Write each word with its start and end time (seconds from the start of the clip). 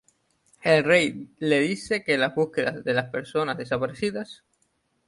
El 0.63 0.83
rey 0.83 1.29
le 1.37 1.59
dice 1.59 2.03
que 2.03 2.17
la 2.17 2.29
búsqueda 2.29 2.71
de 2.71 2.93
las 2.95 3.11
personas 3.11 3.55
desaparecidas. 3.55 4.43